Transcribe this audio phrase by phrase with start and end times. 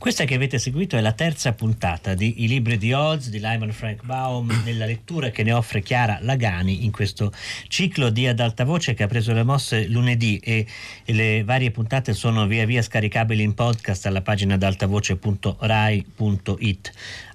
[0.00, 3.70] Questa che avete seguito è la terza puntata di I libri di Oz di Lyman
[3.70, 7.30] Frank Baum nella lettura che ne offre Chiara Lagani in questo
[7.68, 10.66] ciclo di ad alta voce che ha preso le mosse lunedì e,
[11.04, 16.92] le varie puntate sono via via scaricabili in podcast alla pagina adaltavoce.rai.it.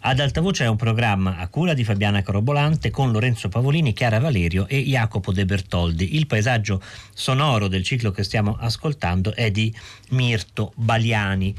[0.07, 4.19] Ad alta voce è un programma a cura di Fabiana Carobolante con Lorenzo Pavolini, Chiara
[4.19, 6.15] Valerio e Jacopo De Bertoldi.
[6.15, 6.81] Il paesaggio
[7.13, 9.73] sonoro del ciclo che stiamo ascoltando è di
[10.09, 11.55] Mirto Baliani.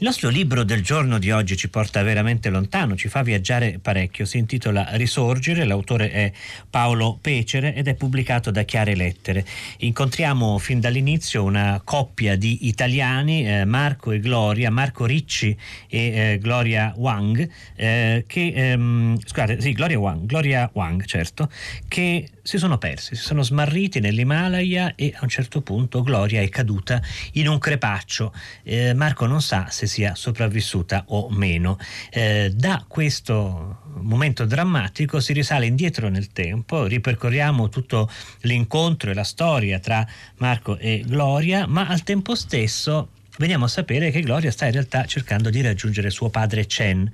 [0.00, 4.24] Il nostro libro del giorno di oggi ci porta veramente lontano, ci fa viaggiare parecchio.
[4.24, 6.32] Si intitola Risorgere, l'autore è
[6.70, 9.44] Paolo Pecere ed è pubblicato da Chiare Lettere.
[9.80, 15.54] Incontriamo fin dall'inizio una coppia di italiani, eh, Marco e Gloria, Marco Ricci
[15.86, 17.46] e eh, Gloria Wang,
[17.76, 21.50] eh, che, ehm, scusate, sì, Gloria Wang, Gloria Wang, certo,
[21.88, 26.48] che si sono persi, si sono smarriti nell'Himalaya e a un certo punto Gloria è
[26.48, 27.00] caduta
[27.34, 28.34] in un crepaccio.
[28.64, 31.78] Eh, Marco non sa se sia sopravvissuta o meno.
[32.10, 39.22] Eh, da questo momento drammatico si risale indietro nel tempo, ripercorriamo tutto l'incontro e la
[39.22, 40.04] storia tra
[40.38, 45.06] Marco e Gloria, ma al tempo stesso veniamo a sapere che Gloria sta in realtà
[45.06, 47.10] cercando di raggiungere suo padre Chen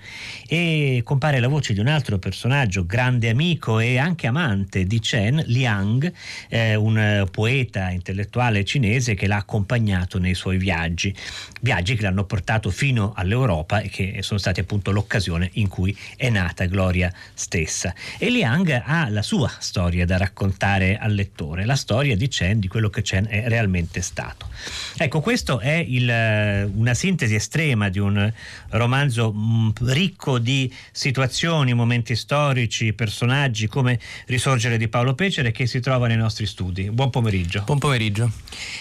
[0.48, 5.41] e compare la voce di un altro personaggio, grande amico e anche amante di Chen,
[5.47, 6.12] Liang,
[6.48, 11.14] eh, un poeta intellettuale cinese che l'ha accompagnato nei suoi viaggi,
[11.60, 16.28] viaggi che l'hanno portato fino all'Europa e che sono stati appunto l'occasione in cui è
[16.28, 17.94] nata Gloria stessa.
[18.19, 22.66] E Liang ha la sua storia da raccontare al lettore, la storia di Chen, di
[22.66, 24.48] quello che Chen è realmente stato.
[24.97, 28.33] Ecco, questo è il eh, una sintesi estrema di un
[28.70, 35.81] romanzo mm, ricco di situazioni, momenti storici, personaggi come Risorgere di Paolo Pecere che si
[35.81, 36.91] trova nei nostri studi.
[36.91, 37.62] Buon pomeriggio.
[37.64, 38.31] Buon pomeriggio.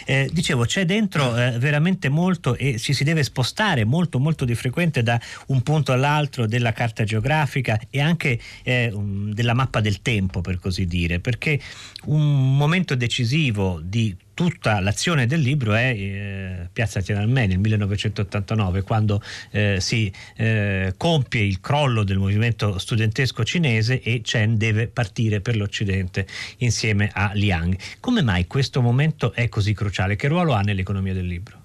[0.05, 4.55] Eh, dicevo, c'è dentro eh, veramente molto e ci si deve spostare molto molto di
[4.55, 10.41] frequente da un punto all'altro della carta geografica e anche eh, della mappa del tempo,
[10.41, 11.59] per così dire, perché
[12.05, 19.21] un momento decisivo di tutta l'azione del libro è eh, Piazza Tiananmen nel 1989 quando
[19.49, 25.55] eh, si eh, compie il crollo del movimento studentesco cinese e Chen deve partire per
[25.55, 27.75] l'Occidente insieme a Liang.
[27.99, 30.17] Come mai questo momento è così cruciale?
[30.17, 31.57] Che ruolo ha nell'economia del libro?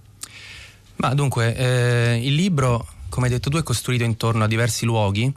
[0.97, 5.32] Ma dunque, eh, il libro, come hai detto tu, è costruito intorno a diversi luoghi.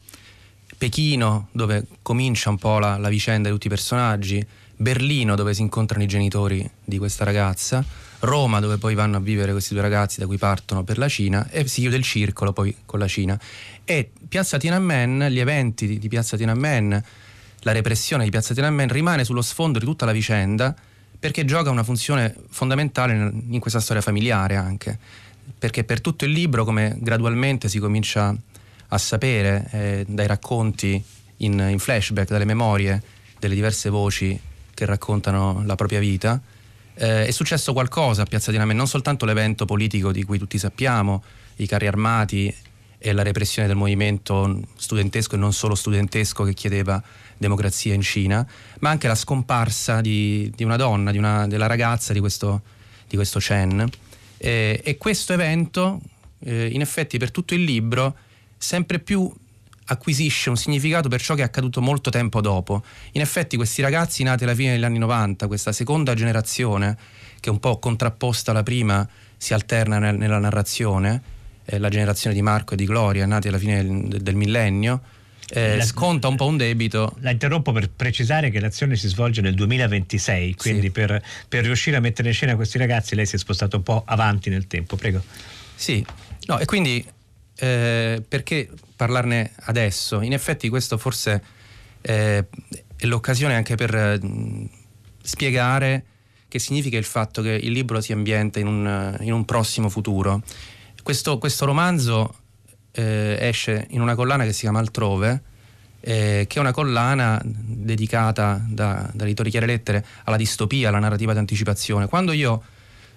[0.77, 4.45] Pechino, dove comincia un po' la, la vicenda di tutti i personaggi,
[4.75, 7.83] Berlino dove si incontrano i genitori di questa ragazza,
[8.19, 11.49] Roma dove poi vanno a vivere questi due ragazzi da cui partono per la Cina
[11.49, 13.39] e si chiude il circolo poi con la Cina.
[13.85, 17.03] E Piazza Tiananmen, gli eventi di, Piazza Tiananmen,
[17.59, 20.75] la repressione di Piazza Tiananmen rimane sullo sfondo di tutta la vicenda
[21.19, 23.13] perché gioca una funzione fondamentale
[23.49, 24.97] in questa storia familiare anche,
[25.57, 28.35] perché per tutto il libro come gradualmente si comincia
[28.87, 31.01] a sapere eh, dai racconti
[31.37, 33.01] in, in flashback, dalle memorie
[33.39, 34.37] delle diverse voci
[34.83, 36.39] che raccontano la propria vita.
[36.95, 41.23] Eh, è successo qualcosa a Piazza Diname, non soltanto l'evento politico di cui tutti sappiamo,
[41.57, 42.53] i carri armati
[42.97, 47.01] e la repressione del movimento studentesco e non solo studentesco che chiedeva
[47.37, 48.45] democrazia in Cina,
[48.79, 52.61] ma anche la scomparsa di, di una donna, di una, della ragazza di questo,
[53.07, 53.89] di questo Chen.
[54.37, 55.99] Eh, e questo evento,
[56.39, 58.15] eh, in effetti, per tutto il libro,
[58.57, 59.31] sempre più
[59.85, 62.83] acquisisce un significato per ciò che è accaduto molto tempo dopo.
[63.13, 66.97] In effetti questi ragazzi nati alla fine degli anni 90, questa seconda generazione,
[67.39, 69.07] che è un po' contrapposta alla prima,
[69.37, 71.21] si alterna nel, nella narrazione,
[71.65, 75.01] eh, la generazione di Marco e di Gloria, nati alla fine del, del millennio,
[75.49, 77.15] eh, la, sconta un po' un debito.
[77.19, 80.91] La interrompo per precisare che l'azione si svolge nel 2026, quindi sì.
[80.91, 84.03] per, per, riuscire a mettere in scena questi ragazzi lei si è spostato un po'
[84.05, 85.21] avanti nel tempo, prego.
[85.75, 86.03] Sì,
[86.45, 87.05] no, e quindi
[87.57, 88.69] eh, perché
[89.03, 90.21] parlarne adesso?
[90.21, 91.43] In effetti questo forse
[92.01, 92.45] eh,
[92.95, 94.69] è l'occasione anche per mh,
[95.21, 96.05] spiegare
[96.47, 100.41] che significa il fatto che il libro si ambienta in un, in un prossimo futuro.
[101.01, 102.35] Questo, questo romanzo
[102.91, 105.41] eh, esce in una collana che si chiama Altrove,
[105.99, 111.33] eh, che è una collana dedicata da, da editori Chiare Lettere alla distopia, alla narrativa
[111.33, 112.07] di anticipazione.
[112.07, 112.61] Quando io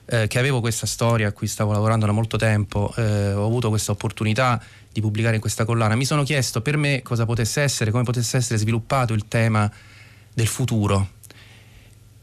[0.06, 3.68] eh, che avevo questa storia a cui stavo lavorando da molto tempo, eh, ho avuto
[3.68, 4.62] questa opportunità
[4.96, 8.38] di pubblicare in questa collana, mi sono chiesto per me cosa potesse essere, come potesse
[8.38, 9.70] essere sviluppato il tema
[10.32, 11.10] del futuro.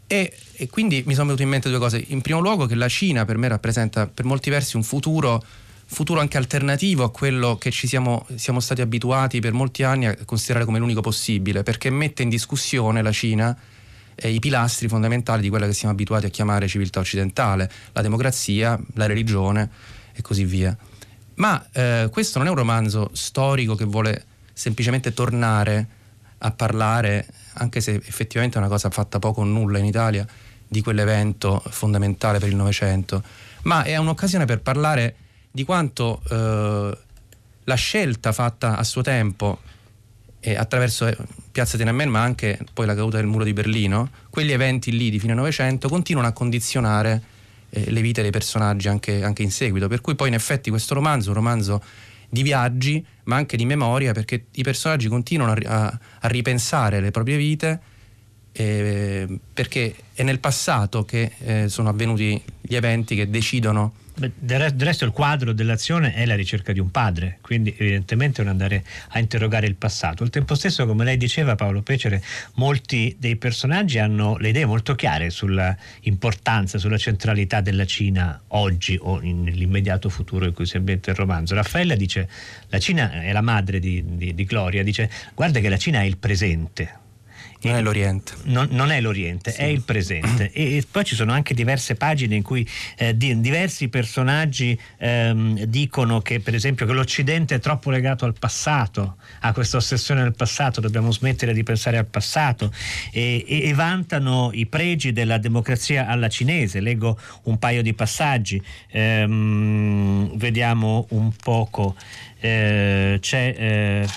[0.07, 2.03] E, e quindi mi sono venute in mente due cose.
[2.07, 5.43] In primo luogo che la Cina per me rappresenta per molti versi un futuro
[5.85, 10.17] futuro anche alternativo a quello che ci siamo, siamo, stati abituati per molti anni a
[10.25, 13.55] considerare come l'unico possibile, perché mette in discussione la Cina
[14.15, 18.79] eh, i pilastri fondamentali di quella che siamo abituati a chiamare civiltà occidentale, la democrazia,
[18.95, 19.69] la religione
[20.13, 20.75] e così via.
[21.35, 25.87] Ma eh, questo non è un romanzo storico che vuole semplicemente tornare
[26.39, 30.25] a parlare, anche se effettivamente è una cosa fatta poco o nulla in Italia,
[30.67, 33.23] di quell'evento fondamentale per il Novecento,
[33.63, 35.15] ma è un'occasione per parlare
[35.51, 36.97] di quanto eh,
[37.63, 39.59] la scelta fatta a suo tempo
[40.39, 41.09] eh, attraverso
[41.51, 45.19] Piazza Tiananmen, ma anche poi la caduta del muro di Berlino, quegli eventi lì di
[45.19, 47.21] fine Novecento continuano a condizionare
[47.73, 49.87] eh, le vite dei personaggi anche, anche, in seguito.
[49.87, 51.83] Per cui poi in effetti questo romanzo è un romanzo
[52.29, 57.11] di viaggi, ma anche di memoria, perché i personaggi continuano a, a, a ripensare le
[57.11, 57.81] proprie vite
[58.53, 64.01] eh, perché è nel passato che eh, sono avvenuti gli eventi che decidono.
[64.15, 68.51] Del resto il quadro dell'azione è la ricerca di un padre, quindi evidentemente è un
[68.51, 70.21] andare a interrogare il passato.
[70.21, 72.21] Al tempo stesso, come lei diceva Paolo Pecere,
[72.55, 79.19] molti dei personaggi hanno le idee molto chiare sull'importanza, sulla centralità della Cina oggi o
[79.19, 81.55] nell'immediato futuro in cui si ambienta il romanzo.
[81.55, 82.29] Raffaella dice,
[82.67, 86.05] la Cina è la madre di, di, di Gloria, dice guarda che la Cina è
[86.05, 87.01] il presente,
[87.63, 88.33] non è l'Oriente.
[88.43, 89.61] Non, non è l'Oriente, sì.
[89.61, 90.51] è il presente.
[90.51, 92.67] E, e, poi ci sono anche diverse pagine in cui
[92.97, 98.35] eh, di, diversi personaggi ehm, dicono che, per esempio, che l'Occidente è troppo legato al
[98.37, 102.71] passato, ha questa ossessione del passato, dobbiamo smettere di pensare al passato
[103.11, 106.81] e, e, e vantano i pregi della democrazia alla cinese.
[106.81, 108.61] Leggo un paio di passaggi,
[108.91, 111.95] ehm, vediamo un poco.
[112.39, 114.07] Eh, c'è eh,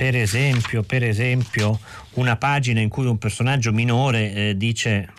[0.00, 1.78] per esempio, per esempio
[2.14, 5.12] una pagina in cui un personaggio minore eh, dice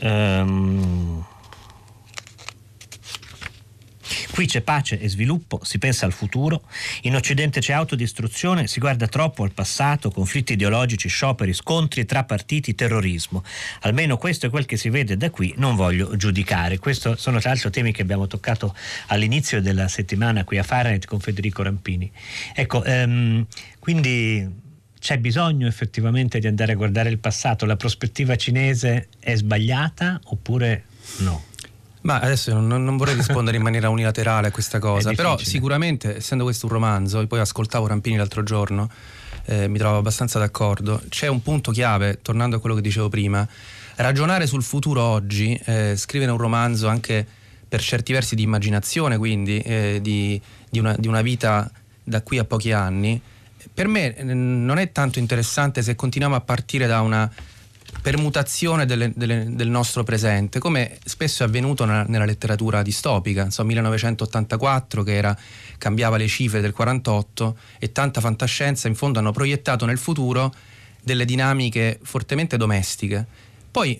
[0.00, 1.24] um,
[4.34, 6.64] Qui c'è pace e sviluppo, si pensa al futuro,
[7.02, 12.74] in Occidente c'è autodistruzione, si guarda troppo al passato, conflitti ideologici, scioperi, scontri tra partiti,
[12.74, 13.44] terrorismo.
[13.82, 16.80] Almeno questo è quel che si vede da qui, non voglio giudicare.
[16.80, 18.74] Questi sono tra l'altro temi che abbiamo toccato
[19.06, 22.10] all'inizio della settimana qui a Fahrenheit con Federico Rampini.
[22.54, 23.46] Ecco, um,
[23.78, 24.50] quindi
[24.98, 27.66] c'è bisogno effettivamente di andare a guardare il passato?
[27.66, 30.86] La prospettiva cinese è sbagliata oppure
[31.18, 31.52] no?
[32.04, 36.44] Ma adesso non, non, vorrei rispondere in maniera unilaterale a questa cosa, però sicuramente, essendo
[36.44, 38.90] questo un romanzo, e poi ascoltavo Rampini l'altro giorno,
[39.46, 43.46] eh, mi trovo abbastanza d'accordo, c'è un punto chiave, tornando a quello che dicevo prima,
[43.96, 47.26] ragionare sul futuro oggi, eh, scrivere un romanzo anche
[47.66, 51.70] per certi versi di immaginazione, quindi eh, di, di, una, di una vita
[52.02, 53.18] da qui a pochi anni,
[53.72, 57.30] per me non è tanto interessante se continuiamo a partire da una
[58.04, 63.68] permutazione delle, delle, del nostro presente, come spesso è avvenuto nella, nella letteratura distopica, insomma
[63.68, 65.34] 1984 che era,
[65.78, 70.52] cambiava le cifre del 48 e tanta fantascienza in fondo hanno proiettato nel futuro
[71.00, 73.24] delle dinamiche fortemente domestiche.
[73.70, 73.98] Poi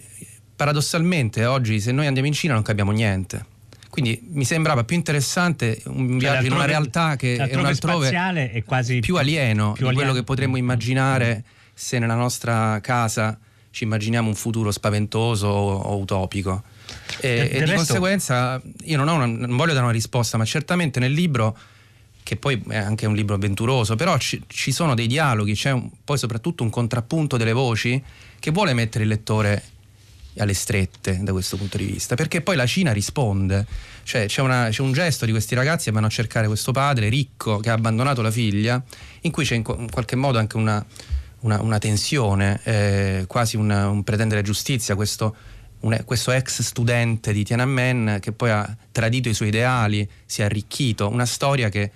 [0.55, 3.47] paradossalmente oggi se noi andiamo in Cina non capiamo niente.
[3.89, 8.11] Quindi mi sembrava più interessante un cioè, viaggio in una realtà che è un altrove
[8.53, 11.43] è quasi più alieno più di quello che potremmo immaginare
[11.73, 13.39] se nella nostra casa
[13.75, 16.63] ci immaginiamo un futuro spaventoso o, utopico.
[17.19, 17.75] E, e di resto...
[17.75, 21.59] conseguenza io non, una, non, voglio dare una risposta, ma certamente nel libro,
[22.23, 25.91] che poi è anche un libro avventuroso, però ci, ci sono dei dialoghi, c'è un,
[26.05, 28.01] poi soprattutto un contrappunto delle voci
[28.39, 29.65] che vuole mettere il lettore
[30.37, 33.67] alle strette da questo punto di vista, perché poi la Cina risponde,
[34.05, 37.09] cioè c'è, una, c'è un gesto di questi ragazzi che vanno a cercare questo padre
[37.09, 38.81] ricco che ha abbandonato la figlia,
[39.23, 40.85] in cui c'è in, in qualche modo anche una
[41.45, 45.37] una, una tensione, eh, quasi una, un pretendere giustizia, questo,
[45.81, 50.45] un, questo, ex studente di Tiananmen che poi ha tradito i suoi ideali, si è
[50.45, 51.91] arricchito, una storia che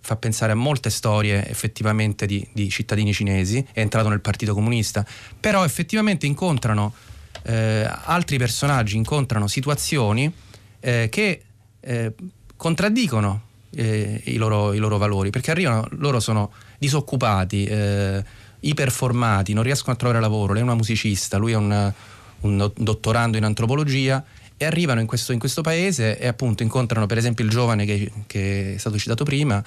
[0.00, 5.06] fa pensare a molte storie effettivamente di, di cittadini cinesi, è entrato nel Partito Comunista,
[5.38, 6.92] però effettivamente incontrano
[7.42, 10.32] eh, altri personaggi, incontrano situazioni
[10.80, 11.42] eh, che
[11.80, 12.14] eh,
[12.56, 18.24] contraddicono eh, i loro, i, loro, valori, perché arrivano, loro sono disoccupati, eh,
[18.62, 21.92] iperformati, non riescono a trovare lavoro, lei è una musicista, lui è un,
[22.40, 24.24] un dottorando in antropologia
[24.56, 28.10] e arrivano in questo, in questo, paese e appunto incontrano per esempio il giovane che,
[28.26, 29.62] che, è stato citato prima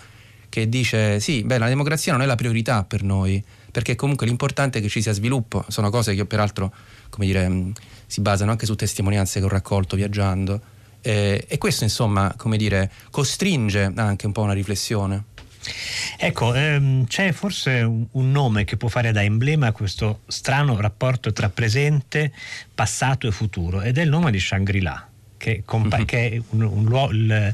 [0.48, 4.80] che dice sì, beh la democrazia non è la priorità per noi perché comunque l'importante
[4.80, 6.74] è che ci sia sviluppo, sono cose che io peraltro
[7.10, 7.72] come dire,
[8.08, 10.62] si basano anche su testimonianze che ho raccolto viaggiando
[11.02, 15.35] eh, e questo insomma come dire costringe anche un po' una riflessione.
[16.18, 20.80] Ecco, ehm, c'è forse un, un, nome che può fare da emblema a questo strano
[20.80, 22.32] rapporto tra presente,
[22.74, 25.10] passato e futuro ed è il nome di Shangri-La.
[25.38, 26.06] Che, compa- mm-hmm.
[26.06, 27.54] che è un, un luo- il,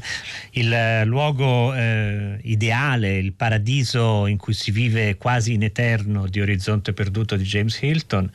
[0.52, 6.92] il, luogo eh, ideale, il paradiso in cui si vive quasi in eterno di Orizzonte
[6.92, 8.30] Perduto di James Hilton,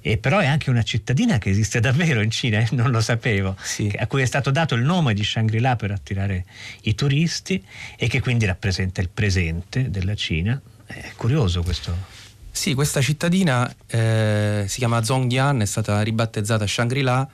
[0.00, 3.56] e però è anche una cittadina che esiste davvero in Cina, eh, non lo sapevo,
[3.60, 3.92] sì.
[3.98, 6.44] a cui è stato dato il nome di Shangri-La per attirare
[6.82, 7.62] i turisti
[7.96, 10.60] e che quindi rappresenta il presente della Cina.
[10.86, 12.16] È curioso questo.
[12.50, 17.28] Sì, questa cittadina eh, si chiama Zhongyan, è stata ribattezzata Shangri-La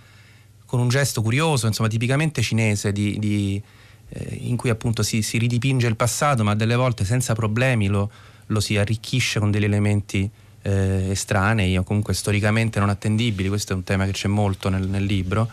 [0.75, 3.62] con un gesto curioso, insomma, tipicamente cinese, di, di,
[4.09, 8.11] eh, in cui appunto si, si, ridipinge il passato, ma delle volte senza problemi lo,
[8.47, 10.28] lo si arricchisce con degli elementi
[10.62, 13.49] eh, estranei o comunque storicamente non attendibili.
[13.49, 15.49] Questo è un tema che c'è molto nel, nel libro.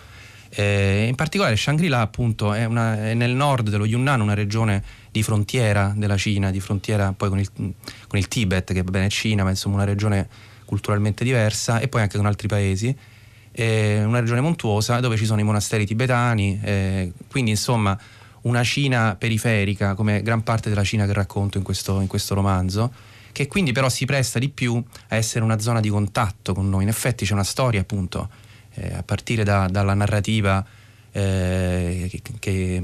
[0.49, 5.21] Eh, in particolare Shangri-La appunto è, una, è, nel nord dello Yunnan, una regione di
[5.21, 9.43] frontiera della Cina, di frontiera poi con il, con il Tibet, che va bene Cina,
[9.43, 10.27] ma insomma una regione
[10.65, 12.95] culturalmente diversa, e poi anche con altri paesi.
[13.51, 17.97] È una regione montuosa dove ci sono i monasteri tibetani, eh, quindi insomma
[18.41, 22.91] una Cina periferica come gran parte della Cina che racconto in questo, in questo romanzo,
[23.31, 26.83] che quindi però si presta di più a essere una zona di contatto con noi.
[26.83, 28.29] In effetti c'è una storia appunto
[28.75, 30.65] eh, a partire da, dalla narrativa
[31.11, 32.81] eh, che, che,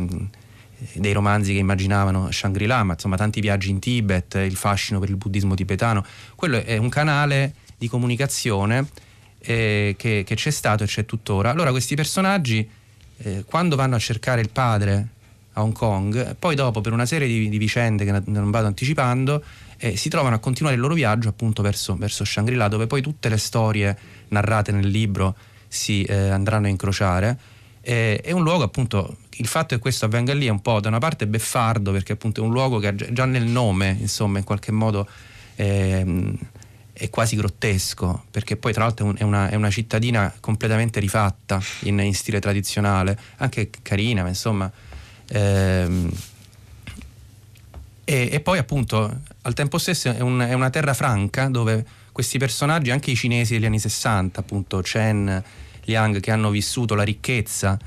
[0.93, 5.15] dei romanzi che immaginavano Shangri-La, ma insomma tanti viaggi in Tibet, il fascino per il
[5.15, 6.05] buddismo tibetano,
[6.35, 8.87] quello è un canale di comunicazione
[9.39, 11.49] eh, che, che, c'è stato e c'è tuttora.
[11.49, 12.67] Allora questi personaggi
[13.17, 15.07] eh, quando vanno a cercare il padre
[15.53, 19.43] a Hong Kong, poi dopo per una serie di, di vicende che non vado anticipando,
[19.77, 23.29] eh, si trovano a continuare il loro viaggio appunto verso, verso Shangri-La, dove poi tutte
[23.29, 23.97] le storie
[24.29, 25.35] narrate nel libro
[25.67, 27.37] si eh, andranno a incrociare.
[27.87, 30.99] È un luogo appunto, il fatto che questo avvenga lì è un po' da una
[30.99, 35.07] parte beffardo perché appunto è un luogo che già nel nome insomma in qualche modo
[35.55, 36.37] ehm,
[36.99, 41.99] è quasi grottesco perché poi tra l'altro è una, è una cittadina completamente rifatta in,
[41.99, 44.71] in, stile tradizionale, anche carina ma insomma...
[45.29, 46.11] Ehm,
[48.09, 52.37] e, e, poi appunto al tempo stesso è, un, è una terra franca dove questi
[52.37, 55.43] personaggi, anche i cinesi degli anni 60, appunto Chen,
[55.83, 57.77] Liang, che hanno vissuto la ricchezza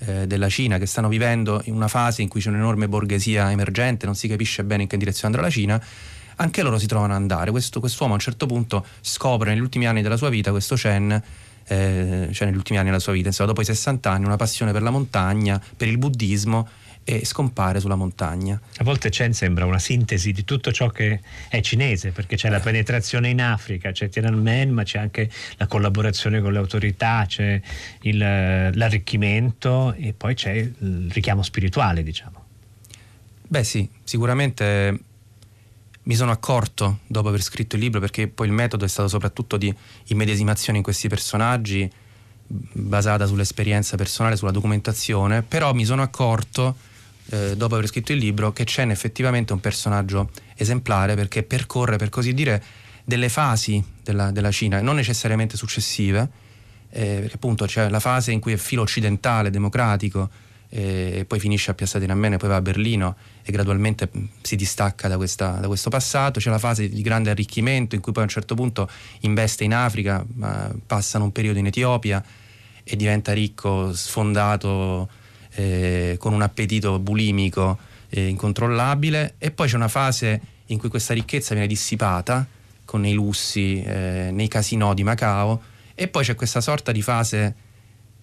[0.00, 4.06] eh, della Cina, che stanno vivendo in una fase in cui c'è un'enorme borghesia emergente,
[4.06, 5.80] non si capisce bene in che direzione andrà la Cina,
[6.40, 7.50] anche loro si trovano ad andare.
[7.50, 11.22] Questo quest'uomo a un certo punto scopre negli ultimi anni della sua vita, questo Chen,
[11.66, 14.72] eh, cioè negli ultimi anni della sua vita, insomma, dopo i 60 anni, una passione
[14.72, 16.68] per la montagna, per il buddismo
[17.04, 18.60] e scompare sulla montagna.
[18.78, 22.50] A volte Chen sembra una sintesi di tutto ciò che è cinese, perché c'è eh.
[22.50, 27.60] la penetrazione in Africa, c'è Tiananmen, ma c'è anche la collaborazione con le autorità, c'è
[28.02, 32.44] il, l'arricchimento e poi c'è il richiamo spirituale, diciamo.
[33.46, 35.09] Beh sì, sicuramente
[36.04, 39.56] mi sono accorto dopo aver scritto il libro, perché poi il metodo è stato soprattutto
[39.56, 39.74] di
[40.06, 41.90] immedesimazione in questi personaggi,
[42.46, 46.74] basata sull'esperienza personale, sulla documentazione, però mi sono accorto
[47.30, 52.08] eh, dopo aver scritto il libro, che Chen effettivamente un personaggio esemplare perché percorre, per
[52.08, 52.62] così dire,
[53.04, 56.28] delle fasi della, della Cina, non necessariamente successive,
[56.90, 60.28] eh, perché appunto c'è la fase in cui è filo occidentale, democratico,
[60.72, 65.08] e poi finisce a Piazza Tiananmen, poi va a Berlino e gradualmente mm, si distacca
[65.08, 66.38] da, questa, da, questo passato.
[66.38, 68.88] C'è la fase di grande arricchimento in cui poi a un certo punto
[69.20, 70.24] investe in Africa,
[70.86, 72.24] passano un periodo in Etiopia
[72.84, 75.08] e diventa ricco, sfondato
[75.54, 81.14] eh, con un appetito bulimico eh, incontrollabile e poi c'è una fase in cui questa
[81.14, 82.46] ricchezza viene dissipata
[82.84, 85.62] con i lussi eh, nei casinò di Macao
[85.94, 87.54] e poi c'è questa sorta di fase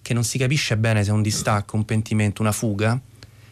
[0.08, 2.98] che non si capisce bene se è un distacco, un pentimento, una fuga,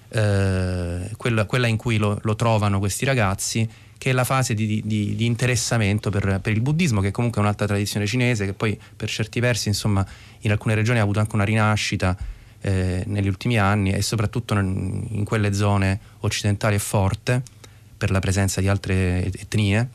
[0.08, 4.80] eh, quella, quella, in cui lo, lo, trovano questi ragazzi, che è la fase di,
[4.82, 8.80] di, di interessamento per, per, il buddismo, che comunque è un'altra tradizione cinese, che poi
[8.96, 10.06] per certi versi, insomma,
[10.40, 12.16] in alcune regioni ha avuto anche una rinascita
[12.62, 17.42] eh, negli ultimi anni e soprattutto in quelle zone occidentali è forte
[17.98, 19.88] per la presenza di altre etnie.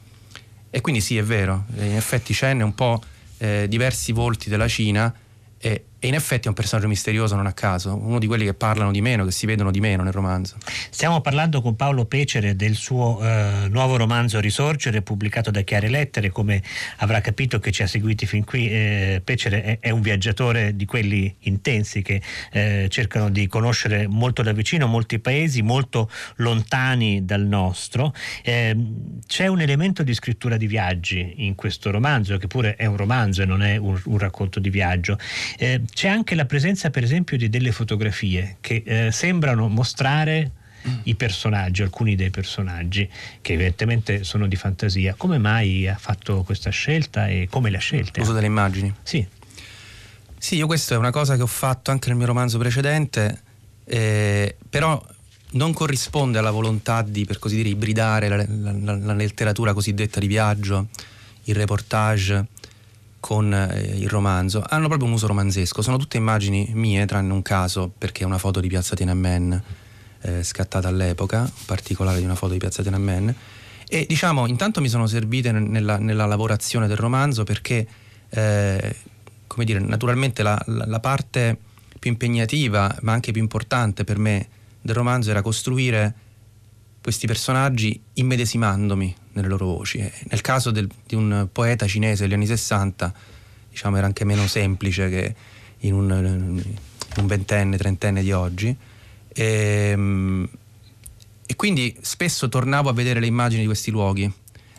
[0.70, 3.01] E quindi sì, è vero, in effetti Chen è un po'
[3.39, 5.12] eh, diversi volti della Cina
[5.58, 8.55] e, e, in effetti è un personaggio misterioso, non a caso, uno di quelli che
[8.55, 10.58] parlano di meno, che si vedono di meno nel romanzo.
[10.89, 16.31] Stiamo parlando con Paolo Pecere del suo eh, nuovo romanzo Risorgere, pubblicato da Chiare Lettere,
[16.31, 16.63] come
[16.98, 18.67] avrà capito che ci ha seguiti fin qui.
[18.67, 22.20] Eh, Pecere è, è, un viaggiatore di quelli intensi che
[22.51, 28.12] eh, cercano di conoscere molto da vicino molti paesi, molto lontani dal nostro.
[28.43, 32.98] Ehm, c'è un elemento di scrittura di viaggi in questo romanzo, che pure è un
[32.98, 35.20] romanzo e non è un, un racconto di viaggio.
[35.93, 40.51] C'è anche la presenza, per esempio, di delle fotografie che eh, sembrano mostrare
[41.03, 43.07] i personaggi, alcuni dei personaggi,
[43.41, 45.13] che evidentemente sono di fantasia.
[45.15, 48.19] Come mai ha fatto questa scelta e come le ha scelte?
[48.19, 48.93] L'uso delle immagini?
[49.03, 49.25] Sì.
[50.38, 53.41] Sì, io questa è una cosa che ho fatto anche nel mio romanzo precedente,
[53.86, 55.00] eh, però
[55.51, 60.19] non corrisponde alla volontà di, per così dire, ibridare la, la, la, la letteratura cosiddetta
[60.19, 60.88] di viaggio,
[61.43, 62.48] il reportage
[63.22, 64.62] con eh, il romanzo.
[64.68, 68.40] Hanno proprio un uso romanzesco, sono tutte immagini mie, tranne un caso, perché è una
[68.40, 69.63] foto di Piazza Tiananmen
[70.24, 73.34] eh, scattata all'epoca, particolare di una foto di Piazza Tiananmen.
[73.88, 77.88] E diciamo, intanto mi sono servite nella, nella lavorazione del romanzo perché,
[78.30, 78.96] eh,
[79.48, 81.58] come dire, naturalmente la, la, la parte
[82.00, 84.48] più impegnativa, ma anche più importante per me
[84.82, 86.16] del romanzo era costruire
[87.01, 89.98] questi personaggi immedesimandomi nelle loro voci.
[90.30, 93.14] nel caso del, di un poeta cinese degli anni 60,
[93.70, 95.36] diciamo, era anche meno semplice che
[95.80, 98.76] in un, un ventenne, trentenne di oggi.
[99.34, 99.44] E,
[99.92, 100.50] ehm,
[101.46, 104.32] e, quindi spesso tornavo a vedere le immagini di questi luoghi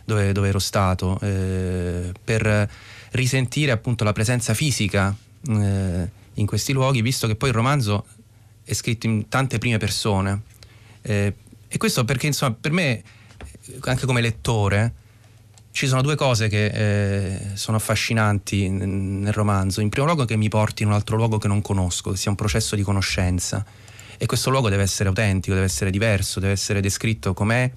[0.05, 2.71] dove, dove ero stato eh, per
[3.13, 5.15] risentire appunto la presenza fisica
[5.49, 8.07] eh, in questi luoghi, visto che poi il romanzo
[8.65, 10.43] è scritto in tante prime persone.
[11.03, 11.35] Eh,
[11.69, 13.03] e questo perché, insomma, per me,
[13.81, 14.95] anche come lettore,
[15.73, 19.81] ci sono due cose che eh, sono affascinanti nel romanzo.
[19.81, 22.31] In primo luogo che mi porti in un altro luogo che non conosco, che sia
[22.31, 23.65] un processo di conoscenza.
[24.19, 27.71] E questo luogo deve essere autentico, deve essere diverso, deve essere descritto com'è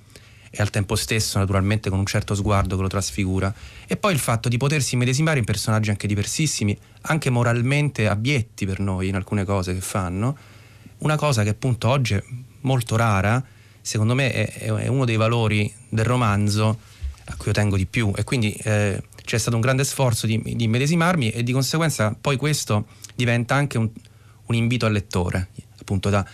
[0.57, 3.53] e al tempo stesso naturalmente con un certo sguardo che lo trasfigura.
[3.87, 8.79] E poi il fatto di potersi immedesimare in personaggi anche diversissimi, anche moralmente abietti per
[8.79, 10.37] noi in alcune cose che fanno,
[10.99, 12.23] una cosa che appunto oggi è
[12.61, 13.43] molto rara,
[13.85, 16.79] secondo me è, è uno dei valori del romanzo
[17.25, 18.11] a cui io tengo di più.
[18.15, 22.35] E quindi eh, c'è stato un grande sforzo di, di medesimarmi e di conseguenza poi
[22.35, 23.87] questo diventa anche un,
[24.47, 25.49] un invito al lettore,
[25.79, 26.25] appunto da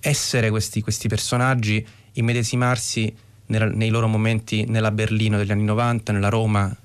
[0.00, 3.14] essere questi, questi personaggi, immedesimarsi
[3.46, 6.76] nel, nei loro momenti nella Berlino degli anni 90, nella Roma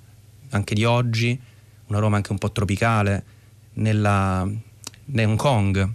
[0.52, 1.40] anche di oggi,
[1.88, 3.24] una Roma anche un po' tropicale,
[3.74, 5.94] nella, Hong Kong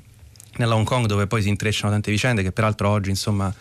[0.56, 3.52] nella Hong Kong dove poi si intrecciano tante vicende che peraltro oggi insomma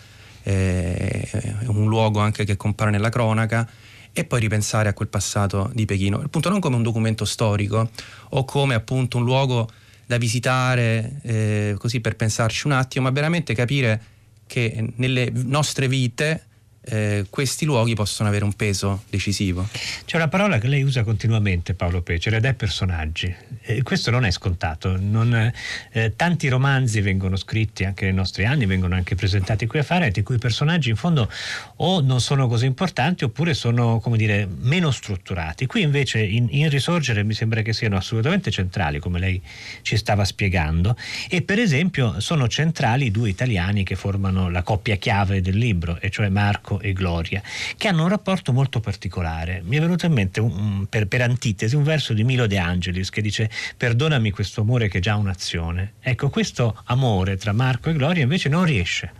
[0.44, 3.68] è un luogo anche che compare nella cronaca
[4.12, 7.90] e poi ripensare a quel passato di Pechino, appunto non come un documento storico
[8.30, 9.70] o come appunto un luogo
[10.06, 14.02] da visitare eh, così per pensarci un attimo, ma veramente capire
[14.46, 16.46] che nelle nostre vite
[16.86, 19.68] eh, questi luoghi possono avere un peso decisivo.
[20.06, 23.34] C'è una parola che lei usa continuamente, Paolo Pecere, ed è personaggi.
[23.62, 24.98] E questo non è scontato.
[25.00, 25.52] Non,
[25.92, 30.18] eh, tanti romanzi vengono scritti anche nei nostri anni, vengono anche presentati qui a Fahrenheit,
[30.18, 31.30] in cui i personaggi in fondo
[31.78, 35.66] o non sono così importanti oppure sono, come dire, meno strutturati.
[35.66, 39.42] Qui invece in, in Risorgere mi sembra che siano assolutamente centrali, come lei
[39.82, 40.98] ci stava spiegando,
[41.30, 46.00] e per esempio sono centrali i due italiani che formano la coppia chiave del libro,
[46.00, 47.42] e cioè Marco Marco e Gloria,
[47.78, 49.62] che hanno un rapporto molto particolare.
[49.64, 53.10] Mi è venuto in mente, un, per, per, antitesi, un verso di Milo De Angelis
[53.10, 55.94] che dice perdonami questo amore che è già un'azione.
[56.00, 59.12] Ecco, questo amore tra Marco e Gloria invece non riesce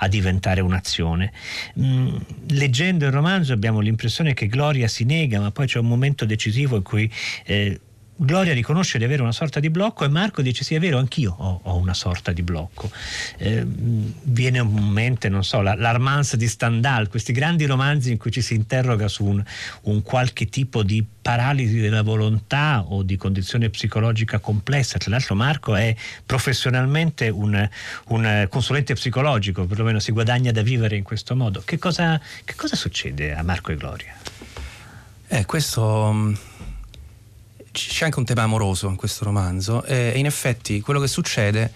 [0.00, 1.32] a diventare un'azione.
[1.80, 2.16] Mm,
[2.50, 6.76] leggendo il romanzo abbiamo l'impressione che Gloria si nega, ma poi c'è un momento decisivo
[6.76, 7.10] in cui
[7.44, 7.80] eh,
[8.20, 11.36] Gloria riconosce di avere una sorta di blocco e Marco dice sì è vero anch'io
[11.38, 12.90] ho, ho una sorta di blocco.
[13.36, 18.32] Eh, viene in mente non so la, l'Armance di Stendhal questi grandi romanzi in cui
[18.32, 19.40] ci si interroga su un,
[19.82, 24.98] un, qualche tipo di paralisi della volontà o di condizione psicologica complessa.
[24.98, 25.94] Tra l'altro Marco è
[26.26, 27.68] professionalmente un,
[28.08, 31.62] un consulente psicologico perlomeno si guadagna da vivere in questo modo.
[31.64, 34.12] Che cosa, che cosa succede a Marco e Gloria?
[35.28, 36.56] Eh, questo
[37.86, 41.72] c'è anche un tema amoroso in questo romanzo e in effetti quello che succede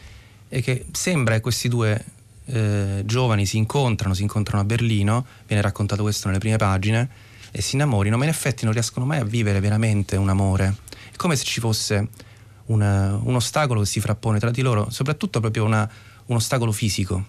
[0.49, 2.05] è che sembra che questi due
[2.47, 7.09] eh, giovani si incontrano, si incontrano a Berlino, viene raccontato questo nelle prime pagine,
[7.51, 10.77] e si innamorino, ma in effetti non riescono mai a vivere veramente un amore.
[11.13, 12.09] È come se ci fosse
[12.67, 15.89] una, un ostacolo che si frappone tra di loro, soprattutto proprio una,
[16.27, 17.27] un ostacolo fisico.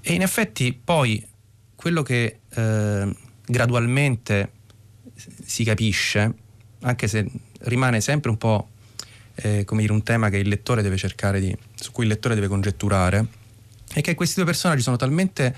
[0.00, 1.24] E in effetti poi
[1.74, 4.52] quello che eh, gradualmente
[5.44, 6.34] si capisce,
[6.80, 7.26] anche se
[7.64, 8.68] rimane sempre un po'
[9.36, 10.28] eh, come dire, un tema
[11.40, 13.26] di, su cui il lettore deve congetturare,
[13.92, 15.54] è che questi due personaggi sono talmente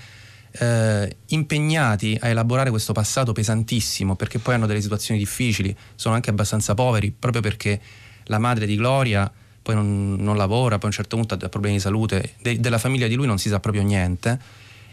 [0.51, 6.29] eh, impegnati a elaborare questo passato pesantissimo, perché poi hanno delle situazioni difficili, sono anche
[6.29, 7.79] abbastanza poveri, proprio perché
[8.25, 11.75] la madre di Gloria poi non, non lavora, poi a un certo punto ha problemi
[11.75, 14.39] di salute, de, della famiglia di lui non si sa proprio niente,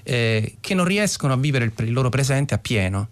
[0.03, 3.09] eh, che non riescono a vivere il, il loro presente a pieno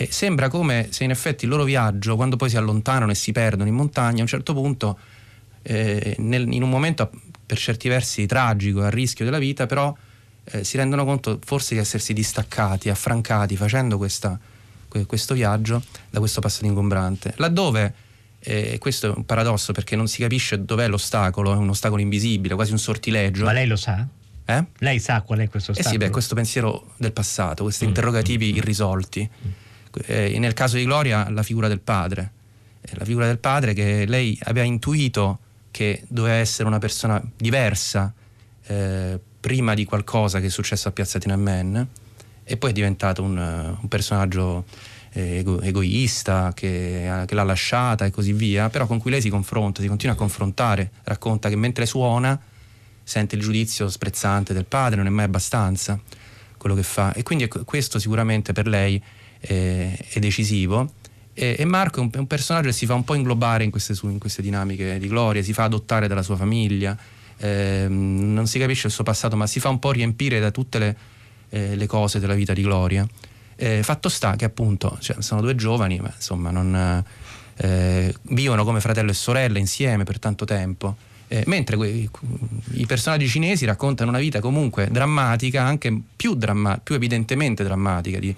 [0.00, 3.32] e sembra come se in effetti il loro viaggio, quando poi si allontanano e si
[3.32, 4.96] perdono in montagna, a un certo punto,
[5.62, 7.10] eh, nel, in un momento
[7.44, 9.92] per certi versi tragico, a rischio della vita, però
[10.44, 14.38] eh, si rendono conto forse di essersi distaccati, affrancati facendo questa,
[15.06, 17.34] questo viaggio da questo passato ingombrante.
[17.36, 17.94] Laddove
[18.40, 22.54] E questo è un paradosso perché non si capisce dov'è l'ostacolo, è un ostacolo invisibile,
[22.54, 23.44] quasi un sortileggio.
[23.44, 24.06] Ma lei lo sa?
[24.44, 24.64] Eh?
[24.78, 25.94] Lei sa qual è questo ostacolo?
[25.94, 27.88] Eh sì, beh, questo pensiero del passato, questi mm.
[27.88, 29.28] interrogativi irrisolti.
[29.28, 29.50] Mm.
[30.06, 32.32] Eh, nel caso di Gloria, la figura del padre.
[32.80, 35.38] Eh, la figura del padre che lei aveva intuito
[35.70, 38.12] che doveva essere una persona diversa
[38.66, 41.88] eh, prima di qualcosa che è successo a Piazza Tiananmen
[42.44, 44.64] e poi è diventato un, un personaggio
[45.12, 49.28] eh, ego, egoista che, che, l'ha lasciata e così via, però con cui lei si
[49.28, 52.40] confronta, si continua a confrontare, racconta che mentre suona
[53.02, 56.00] sente il giudizio sprezzante del padre, non è mai abbastanza
[56.56, 59.02] quello che fa e quindi questo sicuramente per lei
[59.40, 60.92] è, è decisivo
[61.32, 63.70] e, e, Marco è un, è un, personaggio che si fa un po' inglobare in
[63.70, 66.96] queste, in queste dinamiche di gloria, si fa adottare dalla sua famiglia,
[67.36, 70.78] eh, non si capisce il suo passato ma si fa un po' riempire da tutte
[70.78, 70.96] le,
[71.50, 73.06] eh, le cose della vita di gloria.
[73.54, 77.04] Eh, fatto sta che appunto cioè, sono due giovani, ma insomma non,
[77.56, 80.96] eh, vivono come fratello e sorella insieme per tanto tempo
[81.28, 82.08] eh, mentre que-
[82.72, 88.34] i personaggi cinesi raccontano una vita comunque drammatica, anche più, dramma- più evidentemente drammatica, di,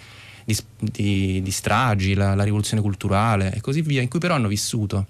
[0.50, 4.48] di, di, di stragi, la, la, rivoluzione culturale e così via, in cui però hanno
[4.48, 5.06] vissuto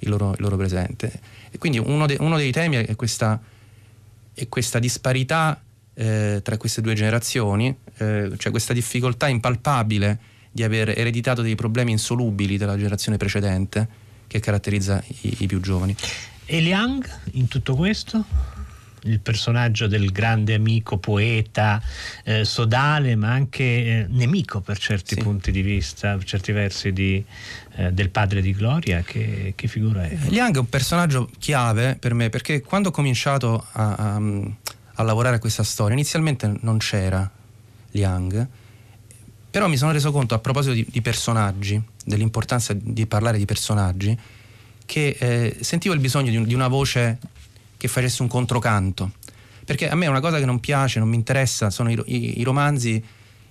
[0.00, 1.20] il loro, il loro presente.
[1.50, 3.40] E quindi uno, de- uno, dei temi è questa,
[4.34, 5.62] è questa disparità
[5.94, 10.18] eh, tra queste due generazioni, eh, cioè questa difficoltà impalpabile
[10.50, 15.94] di aver ereditato dei problemi insolubili della generazione precedente che caratterizza i, i più giovani.
[16.46, 18.24] E Liang in tutto questo?
[19.04, 21.82] Il personaggio del grande amico poeta
[22.24, 25.22] eh, sodale ma anche eh, nemico per certi sì.
[25.22, 27.24] punti di vista per certi versi di,
[27.76, 30.16] eh, del padre di Gloria che, che, figura è?
[30.28, 34.20] Liang è un personaggio chiave per me perché quando ho cominciato a, a,
[34.94, 37.30] a lavorare a questa storia inizialmente non c'era
[37.90, 38.48] Liang
[39.50, 44.18] però mi sono reso conto a proposito di, di personaggi dell'importanza di parlare di personaggi
[44.86, 47.18] che eh, sentivo il bisogno di, un, di, una voce
[47.84, 49.12] che facesse un controcanto.
[49.62, 52.42] Perché a me una cosa che non piace, non mi interessa, sono i, i, i
[52.42, 53.02] romanzi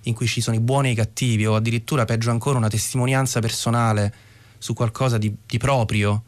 [0.02, 3.38] in cui ci sono i buoni e i cattivi, o addirittura peggio ancora una testimonianza
[3.38, 4.12] personale
[4.58, 6.24] su qualcosa di, di proprio,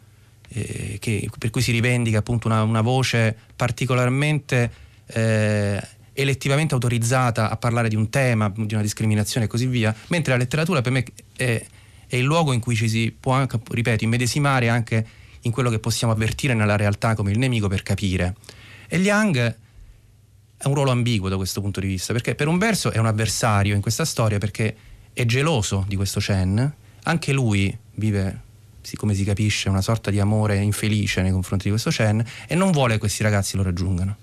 [0.51, 4.71] eh, che, per cui si rivendica appunto una, una voce particolarmente
[5.07, 10.33] eh, elettivamente autorizzata a parlare di un tema, di una discriminazione e così via, mentre
[10.33, 11.05] la letteratura per me
[11.37, 11.67] è,
[12.07, 15.07] è il luogo in cui ci si può anche, ripeto, immedesimare anche
[15.47, 18.35] in quello che possiamo avvertire nella realtà come il nemico per capire.
[18.89, 19.57] E Liang
[20.59, 23.07] ha un ruolo ambiguo da questo punto di vista, perché per un verso è un
[23.07, 24.77] avversario in questa storia perché
[25.13, 28.43] è geloso di questo Chen, anche lui vive,
[28.97, 32.71] come si capisce, una sorta di amore infelice nei confronti di questo Chen e non
[32.73, 34.17] vuole che questi ragazzi lo raggiungano.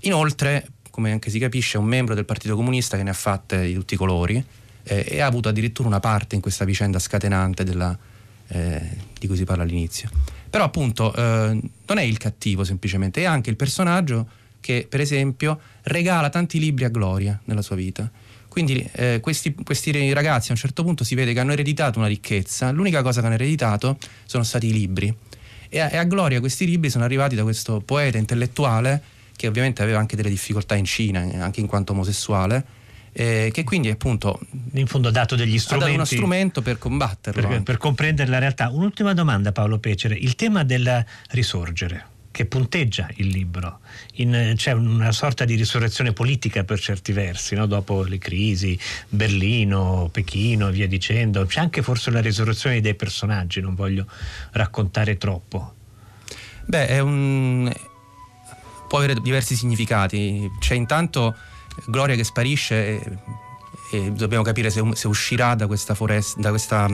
[0.00, 3.66] Inoltre, come anche si capisce, è un membro del Partito Comunista che ne ha fatte
[3.66, 4.42] di tutti i colori,
[4.82, 7.96] eh, e ha avuto addirittura una parte in questa vicenda scatenante della,
[8.50, 10.08] eh, di cui si parla all'inizio.
[10.48, 14.26] Però appunto eh, non è il cattivo semplicemente, è anche il personaggio
[14.60, 18.10] che per esempio regala tanti libri a Gloria nella sua vita.
[18.48, 22.08] Quindi eh, questi, questi, ragazzi a un certo punto si vede che hanno ereditato una
[22.08, 25.14] ricchezza, l'unica cosa che hanno ereditato sono stati i libri.
[25.68, 29.00] E a, e a Gloria questi libri sono arrivati da questo poeta intellettuale
[29.36, 32.62] che ovviamente aveva anche delle difficoltà in Cina, anche in quanto omosessuale,
[33.12, 34.40] eh, che quindi appunto
[34.72, 38.68] in fondo ha dato degli strumenti uno strumento per combatterlo per, per, comprendere la realtà.
[38.70, 40.14] Un'ultima domanda Paolo Pecere.
[40.14, 43.80] Il tema del risorgere che punteggia il libro.
[44.14, 47.66] In, c'è una sorta di risurrezione politica per certi versi no?
[47.66, 51.44] dopo le crisi Berlino, Pechino e via dicendo.
[51.46, 54.06] C'è anche forse la risurrezione dei personaggi non voglio
[54.52, 55.74] raccontare troppo.
[56.66, 57.72] Beh è un
[58.90, 60.50] può avere diversi significati.
[60.58, 61.36] C'è intanto
[61.86, 63.18] Gloria che sparisce e,
[63.90, 66.88] e dobbiamo capire se, se uscirà da questa, foresta, da questa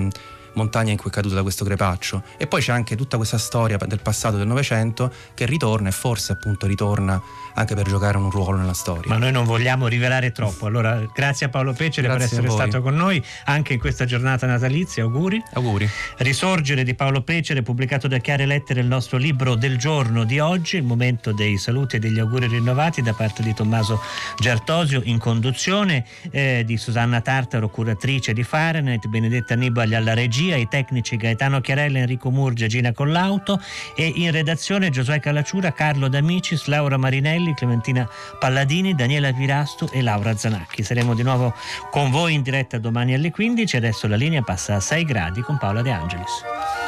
[0.57, 2.23] montagna in cui è caduto da questo crepaccio.
[2.37, 6.33] E poi c'è anche tutta questa storia del passato del Novecento che ritorna e forse
[6.33, 7.21] appunto ritorna
[7.55, 9.05] anche per giocare un ruolo nella storia.
[9.07, 10.67] Ma noi non vogliamo rivelare troppo.
[10.67, 14.47] Allora, grazie a Paolo Pecere grazie per essere stato con noi anche in questa giornata
[14.47, 15.05] natalizia.
[15.05, 15.43] Auguri.
[15.53, 15.89] Auguri.
[16.19, 20.77] Risorgere di Paolo Pecere, pubblicato da Chiare Lettere, il nostro libro del giorno di oggi,
[20.77, 24.01] il momento dei saluti e degli auguri rinnovati da parte di Tommaso
[24.39, 30.57] Giartosio in conduzione, eh, di Susanna Tartaro, curatrice di Fahrenheit, Benedetta Nibali alla regia regia,
[30.57, 33.61] i tecnici Gaetano Chiarella, Enrico Murgia, Gina Collauto
[33.95, 40.37] e in redazione Giosuè Calacciura, Carlo D'Amicis, Laura Marinelli, Clementina Palladini, Daniela Virasto e Laura
[40.37, 40.83] Zanacchi.
[40.83, 41.55] Saremo di nuovo
[41.91, 45.59] con voi in diretta domani alle 15, adesso la linea passa a 6 gradi con
[45.59, 46.86] Paola De Angelis.